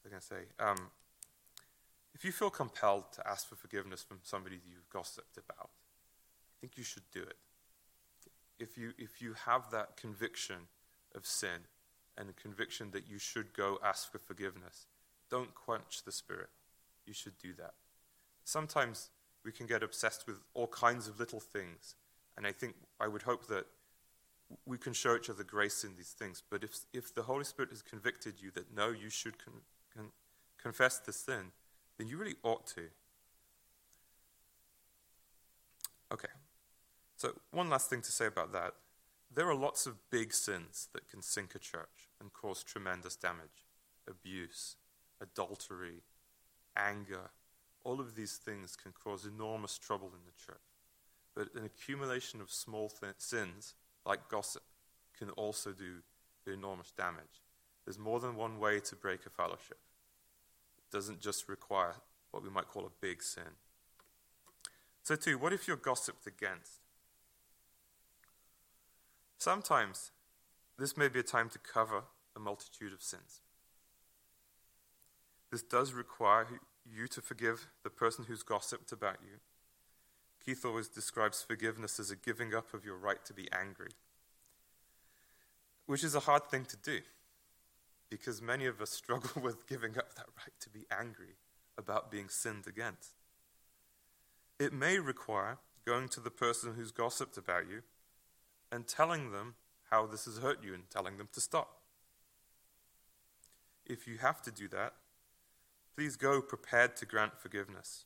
what 0.02 0.04
was 0.04 0.06
I 0.06 0.10
going 0.10 0.22
to 0.22 0.28
say? 0.28 0.42
Um, 0.60 0.92
if 2.14 2.24
you 2.24 2.32
feel 2.32 2.50
compelled 2.50 3.12
to 3.14 3.28
ask 3.28 3.48
for 3.48 3.56
forgiveness 3.56 4.04
from 4.04 4.20
somebody 4.24 4.60
you've 4.66 4.90
gossiped 4.90 5.38
about, 5.38 5.70
think 6.66 6.78
you 6.80 6.84
should 6.84 7.04
do 7.14 7.22
it. 7.22 7.38
If 8.58 8.76
you, 8.76 8.94
if 8.98 9.22
you 9.22 9.36
have 9.46 9.70
that 9.70 9.98
conviction 9.98 10.68
of 11.14 11.26
sin 11.28 11.68
and 12.18 12.36
conviction 12.36 12.90
that 12.92 13.04
you 13.08 13.20
should 13.20 13.54
go 13.54 13.78
ask 13.84 14.12
for 14.12 14.18
forgiveness, 14.18 14.88
don't 15.30 15.54
quench 15.54 16.04
the 16.06 16.12
spirit. 16.12 16.50
You 17.06 17.14
should 17.14 17.38
do 17.38 17.54
that. 17.60 17.74
Sometimes 18.46 19.12
we 19.44 19.52
can 19.52 19.68
get 19.68 19.84
obsessed 19.84 20.26
with 20.26 20.38
all 20.56 20.66
kinds 20.66 21.08
of 21.08 21.20
little 21.20 21.40
things, 21.40 21.94
and 22.36 22.48
I 22.48 22.52
think 22.52 22.74
I 23.00 23.08
would 23.08 23.24
hope 23.24 23.46
that 23.48 23.68
we 24.66 24.80
can 24.80 24.94
show 24.94 25.16
each 25.16 25.30
other 25.30 25.44
grace 25.44 25.84
in 25.84 25.96
these 25.96 26.16
things. 26.18 26.42
But 26.50 26.64
if, 26.64 26.78
if 26.94 27.14
the 27.14 27.24
Holy 27.24 27.44
Spirit 27.44 27.70
has 27.70 27.84
convicted 27.84 28.42
you 28.42 28.50
that 28.56 28.76
no, 28.76 28.90
you 28.90 29.10
should 29.10 29.38
con, 29.44 29.54
con, 29.96 30.08
confess 30.60 30.98
the 30.98 31.14
sin, 31.14 31.52
then 32.00 32.08
you 32.08 32.18
really 32.18 32.38
ought 32.44 32.66
to. 32.68 32.88
Okay. 36.12 36.30
So, 37.18 37.34
one 37.52 37.70
last 37.70 37.90
thing 37.90 38.02
to 38.02 38.12
say 38.12 38.26
about 38.26 38.52
that. 38.54 38.74
There 39.34 39.50
are 39.50 39.56
lots 39.56 39.86
of 39.86 40.10
big 40.10 40.34
sins 40.34 40.90
that 40.94 41.10
can 41.10 41.22
sink 41.22 41.56
a 41.56 41.60
church 41.60 42.10
and 42.20 42.32
cause 42.32 42.64
tremendous 42.64 43.16
damage 43.16 43.66
abuse, 44.08 44.76
adultery, 45.20 46.04
anger. 46.78 47.32
All 47.84 48.00
of 48.00 48.16
these 48.16 48.34
things 48.34 48.76
can 48.76 48.92
cause 48.92 49.26
enormous 49.26 49.78
trouble 49.78 50.08
in 50.08 50.26
the 50.26 50.46
church. 50.46 50.58
But 51.36 51.54
an 51.60 51.66
accumulation 51.66 52.40
of 52.40 52.52
small 52.52 52.90
th- 52.90 53.16
sins, 53.18 53.74
like 54.06 54.30
gossip, 54.30 54.64
can 55.18 55.32
also 55.32 55.72
do 55.72 56.02
enormous 56.52 56.92
damage. 56.92 57.42
There's 57.84 58.00
more 58.00 58.20
than 58.20 58.36
one 58.36 58.60
way 58.60 58.80
to 58.80 58.96
break 58.96 59.26
a 59.26 59.30
fellowship. 59.30 59.80
It 60.78 60.96
doesn't 60.96 61.20
just 61.20 61.50
require 61.50 61.96
what 62.32 62.44
we 62.44 62.50
might 62.50 62.68
call 62.68 62.86
a 62.86 62.92
big 63.02 63.24
sin. 63.24 63.58
So, 65.04 65.16
too, 65.16 65.38
what 65.38 65.54
if 65.54 65.68
you're 65.68 65.78
gossiped 65.78 66.26
against? 66.26 66.80
Sometimes 69.38 70.12
this 70.78 70.98
may 70.98 71.08
be 71.08 71.20
a 71.20 71.24
time 71.24 71.50
to 71.50 71.60
cover 71.60 72.04
a 72.36 72.40
multitude 72.40 72.94
of 72.94 73.02
sins. 73.02 73.42
This 75.52 75.62
does 75.62 75.94
require 75.94 76.48
you 76.86 77.08
to 77.08 77.22
forgive 77.22 77.68
the 77.84 77.90
person 77.90 78.26
who's 78.28 78.44
gossiped 78.44 78.92
about 78.92 79.18
you. 79.24 79.40
Keith 80.44 80.66
always 80.66 80.88
describes 80.88 81.42
forgiveness 81.42 82.00
as 82.00 82.12
a 82.12 82.16
giving 82.16 82.54
up 82.54 82.74
of 82.74 82.86
your 82.86 82.98
right 82.98 83.24
to 83.26 83.34
be 83.34 83.48
angry, 83.52 83.92
which 85.86 86.04
is 86.04 86.14
a 86.14 86.22
hard 86.22 86.50
thing 86.50 86.66
to 86.66 86.78
do 86.78 87.00
because 88.10 88.42
many 88.42 88.66
of 88.66 88.82
us 88.82 88.90
struggle 88.92 89.42
with 89.42 89.68
giving 89.68 89.98
up 89.98 90.16
that 90.16 90.28
right 90.38 90.54
to 90.60 90.70
be 90.70 90.86
angry 90.92 91.36
about 91.78 92.12
being 92.12 92.30
sinned 92.30 92.66
against. 92.68 93.14
It 94.60 94.74
may 94.74 95.00
require 95.00 95.58
going 95.86 96.10
to 96.10 96.20
the 96.20 96.32
person 96.32 96.74
who's 96.76 96.92
gossiped 96.92 97.38
about 97.38 97.68
you 97.70 97.82
and 98.76 98.86
telling 98.86 99.32
them 99.32 99.56
how 99.90 100.06
this 100.06 100.26
has 100.26 100.40
hurt 100.40 100.62
you 100.62 100.74
and 100.74 100.84
telling 100.90 101.18
them 101.18 101.30
to 101.32 101.40
stop. 101.40 101.78
If 103.86 104.06
you 104.06 104.18
have 104.18 104.42
to 104.42 104.52
do 104.52 104.68
that, 104.68 104.94
please 105.96 106.18
go 106.18 106.42
prepared 106.42 106.98
to 106.98 107.06
grant 107.06 107.40
forgiveness. 107.40 108.04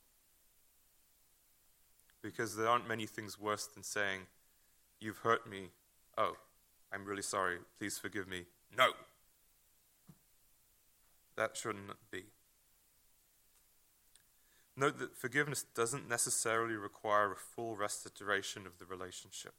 Because 2.22 2.54
there 2.54 2.68
aren't 2.68 2.86
many 2.86 3.06
things 3.06 3.38
worse 3.38 3.66
than 3.66 3.82
saying, 3.82 4.20
You've 5.00 5.18
hurt 5.18 5.48
me. 5.50 5.70
Oh, 6.16 6.34
I'm 6.92 7.04
really 7.04 7.22
sorry. 7.22 7.56
Please 7.78 7.98
forgive 7.98 8.28
me. 8.28 8.44
No. 8.76 8.90
That 11.36 11.56
shouldn't 11.56 11.90
be. 12.10 12.24
Note 14.76 14.98
that 14.98 15.16
forgiveness 15.16 15.64
doesn't 15.74 16.08
necessarily 16.08 16.76
require 16.76 17.32
a 17.32 17.36
full 17.36 17.76
restoration 17.76 18.66
of 18.66 18.78
the 18.78 18.84
relationship. 18.84 19.54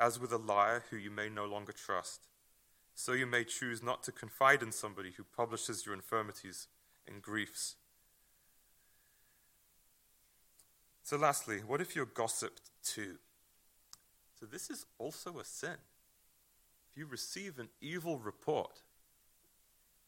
As 0.00 0.18
with 0.18 0.32
a 0.32 0.38
liar 0.38 0.84
who 0.88 0.96
you 0.96 1.10
may 1.10 1.28
no 1.28 1.44
longer 1.44 1.72
trust, 1.72 2.26
so 2.94 3.12
you 3.12 3.26
may 3.26 3.44
choose 3.44 3.82
not 3.82 4.02
to 4.04 4.12
confide 4.12 4.62
in 4.62 4.72
somebody 4.72 5.12
who 5.16 5.24
publishes 5.24 5.84
your 5.84 5.94
infirmities 5.94 6.68
and 7.06 7.20
griefs. 7.20 7.76
So, 11.02 11.18
lastly, 11.18 11.58
what 11.66 11.82
if 11.82 11.94
you're 11.94 12.06
gossiped 12.06 12.70
to? 12.94 13.16
So, 14.38 14.46
this 14.46 14.70
is 14.70 14.86
also 14.98 15.38
a 15.38 15.44
sin. 15.44 15.76
If 16.90 16.96
you 16.96 17.04
receive 17.04 17.58
an 17.58 17.68
evil 17.80 18.18
report, 18.18 18.80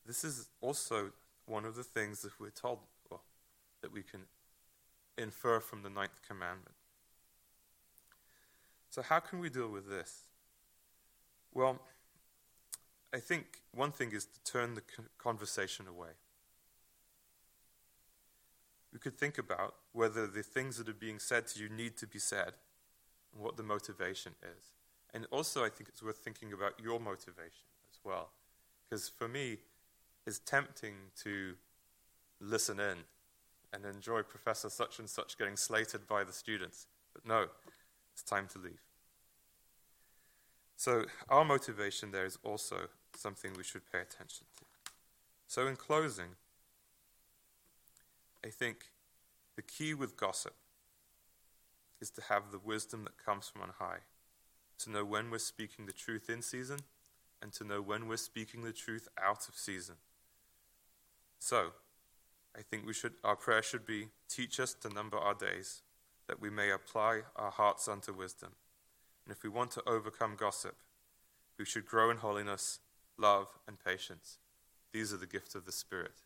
this 0.07 0.24
is 0.24 0.48
also 0.62 1.12
one 1.44 1.64
of 1.64 1.76
the 1.76 1.85
things 1.85 2.22
that 2.22 2.40
we're 2.40 2.50
told, 2.50 2.78
well, 3.11 3.24
that 3.83 3.92
we 3.92 4.02
can 4.02 4.22
infer 5.18 5.61
from 5.61 5.83
the 5.83 5.90
ninth 5.90 6.20
commandment. 6.26 6.76
So, 8.92 9.00
how 9.00 9.20
can 9.20 9.38
we 9.38 9.48
deal 9.48 9.68
with 9.68 9.88
this? 9.88 10.24
Well, 11.55 11.81
I 13.14 13.20
think 13.20 13.62
one 13.72 13.90
thing 13.90 14.12
is 14.12 14.26
to 14.26 14.52
turn 14.52 14.74
the 14.74 14.83
conversation 15.16 15.87
away. 15.88 16.11
We 18.92 18.98
could 18.98 19.16
think 19.16 19.38
about 19.38 19.76
whether 19.92 20.26
the 20.26 20.42
things 20.42 20.76
that 20.76 20.90
are 20.90 20.92
being 20.92 21.18
said 21.18 21.46
to 21.48 21.61
you 21.62 21.70
need 21.70 21.96
to 21.96 22.07
be 22.07 22.18
said 22.18 22.52
and 23.33 23.42
what 23.42 23.57
the 23.57 23.62
motivation 23.62 24.33
is. 24.42 24.72
And 25.14 25.26
also, 25.31 25.64
I 25.64 25.70
think 25.70 25.88
it's 25.88 26.02
worth 26.02 26.18
thinking 26.18 26.52
about 26.52 26.74
your 26.78 27.00
motivation 27.00 27.64
as 27.90 27.98
well. 28.05 28.28
Because 28.85 29.09
for 29.09 29.26
me, 29.26 29.57
it's 30.26 30.38
tempting 30.38 30.96
to 31.22 31.55
listen 32.42 32.78
in 32.78 32.98
and 33.72 33.87
enjoy 33.87 34.20
Professor 34.20 34.68
such 34.68 34.98
and 34.98 35.09
such 35.09 35.38
getting 35.38 35.57
slated 35.57 36.07
by 36.07 36.24
the 36.24 36.33
students. 36.33 36.88
But 37.14 37.26
no, 37.26 37.46
it's 38.12 38.22
time 38.22 38.46
to 38.53 38.59
leave. 38.59 38.81
So, 40.77 41.05
our 41.29 41.44
motivation 41.44 42.11
there 42.11 42.27
is 42.27 42.38
also 42.42 42.88
something 43.16 43.53
we 43.57 43.62
should 43.62 43.90
pay 43.90 44.01
attention 44.01 44.46
to. 44.59 44.64
So, 45.46 45.66
in 45.66 45.77
closing, 45.77 46.37
I 48.44 48.48
think 48.48 48.87
the 49.55 49.62
key 49.62 49.94
with 49.94 50.16
gossip 50.16 50.55
is 52.01 52.11
to 52.11 52.22
have 52.22 52.51
the 52.51 52.59
wisdom 52.59 53.05
that 53.05 53.16
comes 53.16 53.48
from 53.48 53.62
on 53.62 53.70
high, 53.79 54.01
to 54.79 54.90
know 54.90 55.05
when 55.05 55.31
we're 55.31 55.38
speaking 55.38 55.87
the 55.87 55.92
truth 55.92 56.29
in 56.29 56.42
season 56.42 56.81
and 57.40 57.53
to 57.53 57.64
know 57.64 57.81
when 57.81 58.09
we're 58.09 58.16
speaking 58.16 58.64
the 58.64 58.72
truth 58.72 59.07
out 59.22 59.48
of 59.48 59.55
season. 59.55 59.96
So, 61.38 61.72
I 62.57 62.62
think 62.62 62.87
we 62.87 62.92
should 62.92 63.14
our 63.25 63.37
prayer 63.37 63.62
should 63.62 63.87
be 63.87 64.09
teach 64.29 64.61
us 64.61 64.75
to 64.75 64.88
number 64.88 65.16
our 65.16 65.35
days 65.35 65.83
that 66.28 66.40
we 66.40 66.50
may 66.50 66.70
apply 66.70 67.22
our 67.37 67.50
hearts 67.50 67.88
unto 67.88 68.12
wisdom. 68.12 68.50
And 69.24 69.35
if 69.35 69.42
we 69.42 69.48
want 69.48 69.70
to 69.72 69.88
overcome 69.88 70.37
gossip, 70.37 70.76
we 71.58 71.64
should 71.64 71.87
grow 71.87 72.11
in 72.11 72.18
holiness, 72.18 72.80
love, 73.18 73.48
and 73.66 73.78
patience. 73.82 74.38
These 74.92 75.12
are 75.12 75.18
the 75.18 75.26
gifts 75.26 75.54
of 75.54 75.64
the 75.64 75.72
Spirit. 75.72 76.22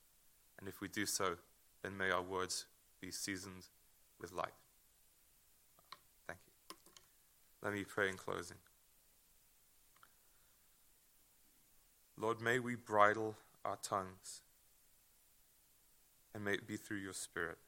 And 0.59 0.69
if 0.69 0.81
we 0.81 0.89
do 0.89 1.07
so, 1.07 1.37
then 1.83 1.97
may 1.97 2.11
our 2.11 2.23
words 2.23 2.67
be 3.01 3.11
seasoned 3.11 3.67
with 4.21 4.33
light. 4.33 4.55
Thank 6.27 6.41
you. 6.47 6.77
Let 7.63 7.75
me 7.75 7.85
pray 7.85 8.09
in 8.09 8.17
closing. 8.17 8.57
Lord, 12.19 12.41
may 12.41 12.59
we 12.59 12.75
bridle 12.75 13.37
our 13.65 13.77
tongues 13.83 14.41
and 16.35 16.45
may 16.45 16.53
it 16.53 16.67
be 16.67 16.77
through 16.77 16.99
your 16.99 17.13
Spirit. 17.13 17.59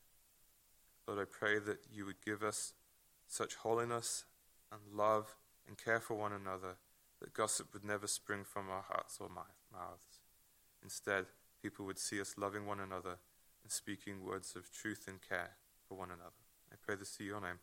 Lord, 1.09 1.21
I 1.21 1.25
pray 1.25 1.59
that 1.59 1.79
you 1.90 2.05
would 2.05 2.21
give 2.23 2.42
us 2.42 2.75
such 3.27 3.55
holiness 3.55 4.27
and 4.71 4.81
love 4.94 5.37
and 5.66 5.83
care 5.83 6.01
for 6.01 6.14
one 6.14 6.33
another 6.33 6.77
that 7.21 7.33
gossip 7.33 7.73
would 7.73 7.85
never 7.85 8.07
spring 8.07 8.44
from 8.44 8.68
our 8.68 8.85
hearts 8.87 9.16
or 9.18 9.31
mouths. 9.31 10.21
Instead, 10.83 11.25
people 11.62 11.87
would 11.87 11.99
see 11.99 12.21
us 12.21 12.35
loving 12.37 12.66
one 12.66 12.79
another 12.79 13.16
and 13.62 13.73
speaking 13.73 14.23
words 14.23 14.55
of 14.55 14.71
truth 14.71 15.07
and 15.09 15.21
care 15.27 15.53
for 15.88 15.97
one 15.97 16.11
another. 16.11 16.44
I 16.71 16.77
pray 16.85 16.97
this 16.97 17.16
in 17.18 17.27
your 17.27 17.40
name. 17.40 17.59